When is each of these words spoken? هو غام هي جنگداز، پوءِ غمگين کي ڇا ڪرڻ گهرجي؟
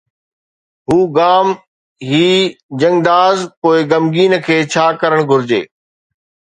هو 0.87 0.97
غام 1.15 1.47
هي 2.09 2.27
جنگداز، 2.79 3.37
پوءِ 3.61 3.77
غمگين 3.91 4.33
کي 4.45 4.57
ڇا 4.71 4.85
ڪرڻ 5.01 5.19
گهرجي؟ 5.29 5.61